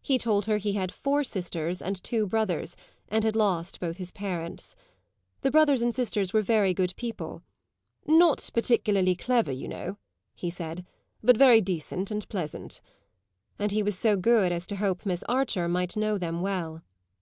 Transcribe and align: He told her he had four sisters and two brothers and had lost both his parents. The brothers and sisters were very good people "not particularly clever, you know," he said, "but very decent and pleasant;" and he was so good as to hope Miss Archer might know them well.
He 0.00 0.16
told 0.16 0.46
her 0.46 0.56
he 0.56 0.72
had 0.72 0.90
four 0.90 1.22
sisters 1.22 1.82
and 1.82 2.02
two 2.02 2.26
brothers 2.26 2.74
and 3.10 3.22
had 3.22 3.36
lost 3.36 3.80
both 3.80 3.98
his 3.98 4.10
parents. 4.10 4.74
The 5.42 5.50
brothers 5.50 5.82
and 5.82 5.94
sisters 5.94 6.32
were 6.32 6.40
very 6.40 6.72
good 6.72 6.96
people 6.96 7.42
"not 8.06 8.48
particularly 8.54 9.14
clever, 9.14 9.52
you 9.52 9.68
know," 9.68 9.98
he 10.34 10.48
said, 10.48 10.86
"but 11.22 11.36
very 11.36 11.60
decent 11.60 12.10
and 12.10 12.26
pleasant;" 12.30 12.80
and 13.58 13.70
he 13.70 13.82
was 13.82 13.94
so 13.98 14.16
good 14.16 14.52
as 14.52 14.66
to 14.68 14.76
hope 14.76 15.04
Miss 15.04 15.22
Archer 15.24 15.68
might 15.68 15.98
know 15.98 16.16
them 16.16 16.40
well. 16.40 16.80